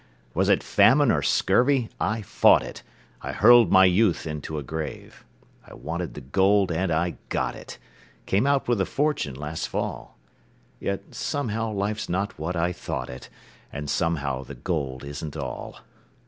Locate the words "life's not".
11.71-12.39